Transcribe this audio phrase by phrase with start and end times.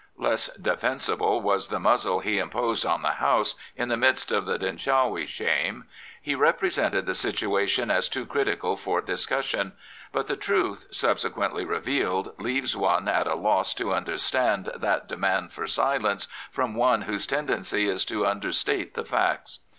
[0.17, 4.57] Less defensible was the muzzle he imposed on the House in the midst of the
[4.57, 5.85] Denshawi shame.
[6.19, 9.73] He re presented the situation as too critical for discussion;
[10.11, 15.67] but the truth, subsequently revealed, leaves one at a loss to understand that demand for
[15.67, 19.59] silence from one whose tendency is to understate the facts.